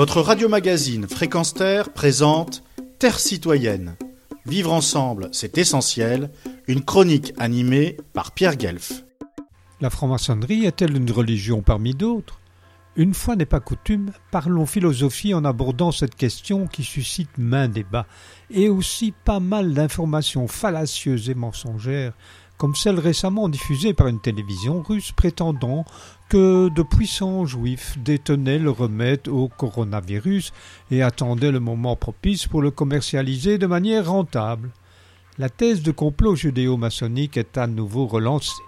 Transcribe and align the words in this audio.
Votre 0.00 0.22
radio-magazine 0.22 1.06
Fréquence 1.06 1.52
Terre 1.52 1.92
présente 1.92 2.62
Terre 2.98 3.18
citoyenne. 3.18 3.96
Vivre 4.46 4.72
ensemble, 4.72 5.28
c'est 5.30 5.58
essentiel. 5.58 6.30
Une 6.68 6.82
chronique 6.82 7.34
animée 7.36 7.98
par 8.14 8.32
Pierre 8.32 8.56
Guelf. 8.56 9.04
La 9.82 9.90
franc-maçonnerie 9.90 10.64
est-elle 10.64 10.96
une 10.96 11.10
religion 11.10 11.60
parmi 11.60 11.92
d'autres? 11.92 12.40
Une 12.96 13.12
fois 13.12 13.36
n'est 13.36 13.44
pas 13.44 13.60
coutume, 13.60 14.10
parlons 14.30 14.64
philosophie 14.64 15.34
en 15.34 15.44
abordant 15.44 15.92
cette 15.92 16.14
question 16.14 16.66
qui 16.66 16.82
suscite 16.82 17.36
maint 17.36 17.68
débat 17.68 18.06
et 18.48 18.70
aussi 18.70 19.12
pas 19.12 19.38
mal 19.38 19.74
d'informations 19.74 20.48
fallacieuses 20.48 21.28
et 21.28 21.34
mensongères 21.34 22.14
comme 22.60 22.76
celle 22.76 23.00
récemment 23.00 23.48
diffusée 23.48 23.94
par 23.94 24.08
une 24.08 24.20
télévision 24.20 24.82
russe 24.82 25.12
prétendant 25.12 25.86
que 26.28 26.68
de 26.68 26.82
puissants 26.82 27.46
juifs 27.46 27.96
détenaient 27.96 28.58
le 28.58 28.70
remède 28.70 29.28
au 29.28 29.48
coronavirus 29.48 30.52
et 30.90 31.02
attendaient 31.02 31.52
le 31.52 31.58
moment 31.58 31.96
propice 31.96 32.46
pour 32.46 32.60
le 32.60 32.70
commercialiser 32.70 33.56
de 33.56 33.66
manière 33.66 34.10
rentable. 34.10 34.72
La 35.38 35.48
thèse 35.48 35.80
de 35.80 35.90
complot 35.90 36.36
judéo-maçonnique 36.36 37.38
est 37.38 37.56
à 37.56 37.66
nouveau 37.66 38.06
relancée. 38.06 38.62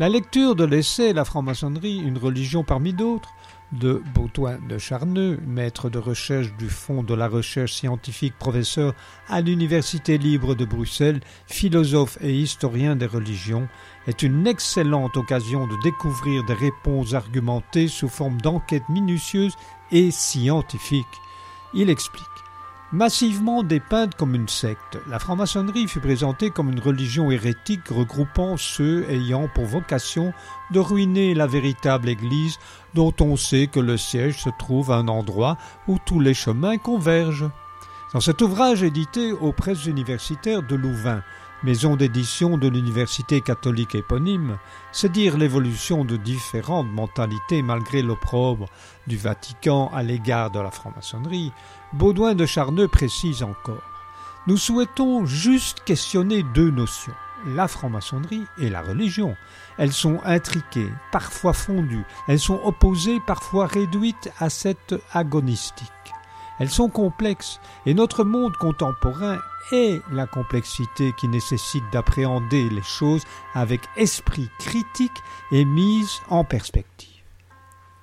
La 0.00 0.08
lecture 0.08 0.56
de 0.56 0.64
l'essai 0.64 1.12
La 1.12 1.24
franc-maçonnerie, 1.24 1.98
une 1.98 2.18
religion 2.18 2.64
parmi 2.64 2.94
d'autres, 2.94 3.30
de 3.72 4.02
Baudouin 4.14 4.58
de 4.68 4.78
Charneux, 4.78 5.38
maître 5.46 5.90
de 5.90 5.98
recherche 5.98 6.54
du 6.56 6.68
Fonds 6.68 7.02
de 7.02 7.14
la 7.14 7.28
recherche 7.28 7.72
scientifique, 7.72 8.38
professeur 8.38 8.94
à 9.28 9.40
l'Université 9.40 10.18
libre 10.18 10.54
de 10.54 10.64
Bruxelles, 10.64 11.20
philosophe 11.46 12.18
et 12.20 12.32
historien 12.32 12.96
des 12.96 13.06
religions, 13.06 13.68
est 14.06 14.22
une 14.22 14.46
excellente 14.46 15.16
occasion 15.16 15.66
de 15.66 15.74
découvrir 15.82 16.44
des 16.44 16.54
réponses 16.54 17.14
argumentées 17.14 17.88
sous 17.88 18.08
forme 18.08 18.40
d'enquêtes 18.40 18.88
minutieuses 18.88 19.56
et 19.90 20.10
scientifiques. 20.10 21.06
Il 21.74 21.90
explique. 21.90 22.43
Massivement 22.94 23.64
dépeinte 23.64 24.14
comme 24.14 24.36
une 24.36 24.46
secte, 24.46 24.98
la 25.08 25.18
franc-maçonnerie 25.18 25.88
fut 25.88 25.98
présentée 25.98 26.50
comme 26.50 26.70
une 26.70 26.78
religion 26.78 27.32
hérétique 27.32 27.88
regroupant 27.88 28.56
ceux 28.56 29.04
ayant 29.10 29.48
pour 29.52 29.64
vocation 29.64 30.32
de 30.70 30.78
ruiner 30.78 31.34
la 31.34 31.48
véritable 31.48 32.08
Église 32.08 32.60
dont 32.94 33.12
on 33.20 33.36
sait 33.36 33.66
que 33.66 33.80
le 33.80 33.96
siège 33.96 34.38
se 34.38 34.50
trouve 34.60 34.92
à 34.92 34.98
un 34.98 35.08
endroit 35.08 35.58
où 35.88 35.98
tous 36.06 36.20
les 36.20 36.34
chemins 36.34 36.78
convergent. 36.78 37.50
Dans 38.12 38.20
cet 38.20 38.40
ouvrage 38.42 38.84
édité 38.84 39.32
aux 39.32 39.52
presses 39.52 39.86
universitaires 39.86 40.62
de 40.62 40.76
Louvain, 40.76 41.24
maison 41.64 41.96
d'édition 41.96 42.58
de 42.58 42.68
l'université 42.68 43.40
catholique 43.40 43.94
éponyme, 43.94 44.58
c'est 44.92 45.10
dire 45.10 45.38
l'évolution 45.38 46.04
de 46.04 46.18
différentes 46.18 46.92
mentalités 46.92 47.62
malgré 47.62 48.02
l'opprobre 48.02 48.66
du 49.06 49.16
Vatican 49.16 49.90
à 49.94 50.02
l'égard 50.02 50.50
de 50.50 50.60
la 50.60 50.70
franc-maçonnerie, 50.70 51.52
Baudouin 51.94 52.34
de 52.34 52.44
Charneux 52.44 52.86
précise 52.86 53.42
encore. 53.42 53.82
Nous 54.46 54.58
souhaitons 54.58 55.24
juste 55.24 55.82
questionner 55.86 56.42
deux 56.42 56.70
notions, 56.70 57.14
la 57.46 57.66
franc-maçonnerie 57.66 58.44
et 58.58 58.68
la 58.68 58.82
religion. 58.82 59.34
Elles 59.78 59.94
sont 59.94 60.20
intriquées, 60.22 60.92
parfois 61.12 61.54
fondues, 61.54 62.04
elles 62.28 62.40
sont 62.40 62.60
opposées, 62.62 63.20
parfois 63.26 63.66
réduites 63.66 64.30
à 64.38 64.50
cette 64.50 64.94
agonistique. 65.14 65.93
Elles 66.58 66.70
sont 66.70 66.88
complexes, 66.88 67.60
et 67.86 67.94
notre 67.94 68.24
monde 68.24 68.56
contemporain 68.56 69.38
est 69.72 70.00
la 70.12 70.26
complexité 70.26 71.12
qui 71.18 71.28
nécessite 71.28 71.84
d'appréhender 71.92 72.68
les 72.70 72.82
choses 72.82 73.24
avec 73.54 73.80
esprit 73.96 74.48
critique 74.58 75.10
et 75.50 75.64
mise 75.64 76.20
en 76.28 76.44
perspective. 76.44 77.08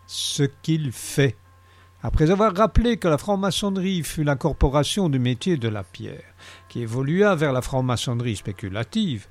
Ce 0.07 0.43
qu'il 0.43 0.91
fait. 0.91 1.37
Après 2.03 2.31
avoir 2.31 2.55
rappelé 2.55 2.97
que 2.97 3.07
la 3.07 3.19
franc-maçonnerie 3.19 4.03
fut 4.03 4.23
l'incorporation 4.23 5.07
du 5.07 5.19
métier 5.19 5.55
de 5.57 5.69
la 5.69 5.83
pierre, 5.83 6.33
qui 6.67 6.81
évolua 6.81 7.35
vers 7.35 7.53
la 7.53 7.61
franc-maçonnerie 7.61 8.35
spéculative, 8.35 9.27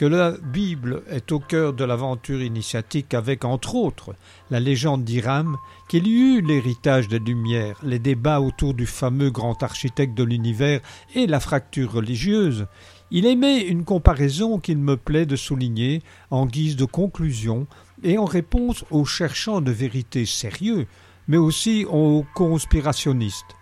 que 0.00 0.06
la 0.06 0.30
Bible 0.30 1.02
est 1.10 1.30
au 1.30 1.40
cœur 1.40 1.74
de 1.74 1.84
l'aventure 1.84 2.40
initiatique 2.40 3.12
avec, 3.12 3.44
entre 3.44 3.74
autres, 3.74 4.14
la 4.50 4.58
légende 4.58 5.04
d'Iram, 5.04 5.58
qu'il 5.90 6.06
y 6.06 6.12
eut 6.12 6.40
l'héritage 6.40 7.06
des 7.08 7.18
Lumières, 7.18 7.78
les 7.82 7.98
débats 7.98 8.40
autour 8.40 8.72
du 8.72 8.86
fameux 8.86 9.30
grand 9.30 9.62
architecte 9.62 10.16
de 10.16 10.24
l'univers 10.24 10.80
et 11.14 11.26
la 11.26 11.38
fracture 11.38 11.92
religieuse, 11.92 12.66
il 13.10 13.26
émet 13.26 13.60
une 13.60 13.84
comparaison 13.84 14.58
qu'il 14.58 14.78
me 14.78 14.96
plaît 14.96 15.26
de 15.26 15.36
souligner 15.36 16.00
en 16.30 16.46
guise 16.46 16.76
de 16.76 16.86
conclusion 16.86 17.66
et 18.02 18.16
en 18.16 18.24
réponse 18.24 18.86
aux 18.90 19.04
cherchants 19.04 19.60
de 19.60 19.70
vérité 19.70 20.24
sérieux, 20.24 20.86
mais 21.28 21.36
aussi 21.36 21.84
aux 21.84 22.24
conspirationnistes. 22.34 23.59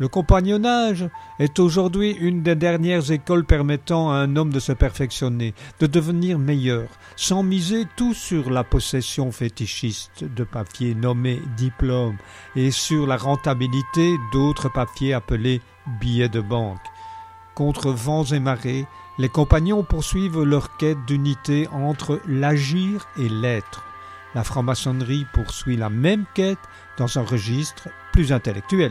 Le 0.00 0.08
compagnonnage 0.08 1.08
est 1.38 1.60
aujourd'hui 1.60 2.10
une 2.10 2.42
des 2.42 2.56
dernières 2.56 3.12
écoles 3.12 3.44
permettant 3.44 4.10
à 4.10 4.16
un 4.16 4.34
homme 4.34 4.52
de 4.52 4.58
se 4.58 4.72
perfectionner, 4.72 5.54
de 5.78 5.86
devenir 5.86 6.36
meilleur, 6.40 6.88
sans 7.14 7.44
miser 7.44 7.84
tout 7.94 8.12
sur 8.12 8.50
la 8.50 8.64
possession 8.64 9.30
fétichiste 9.30 10.24
de 10.24 10.42
papiers 10.42 10.96
nommés 10.96 11.40
diplômes 11.56 12.16
et 12.56 12.72
sur 12.72 13.06
la 13.06 13.16
rentabilité 13.16 14.16
d'autres 14.32 14.68
papiers 14.68 15.14
appelés 15.14 15.60
billets 16.00 16.28
de 16.28 16.40
banque. 16.40 16.82
Contre 17.54 17.92
vents 17.92 18.24
et 18.24 18.40
marées, 18.40 18.86
les 19.18 19.28
compagnons 19.28 19.84
poursuivent 19.84 20.42
leur 20.42 20.76
quête 20.76 21.04
d'unité 21.06 21.68
entre 21.68 22.20
l'agir 22.26 23.06
et 23.16 23.28
l'être. 23.28 23.84
La 24.34 24.42
franc-maçonnerie 24.42 25.24
poursuit 25.32 25.76
la 25.76 25.88
même 25.88 26.24
quête 26.34 26.58
dans 26.98 27.16
un 27.16 27.22
registre 27.22 27.88
plus 28.12 28.32
intellectuel. 28.32 28.90